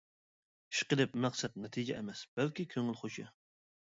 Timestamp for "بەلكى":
2.39-2.65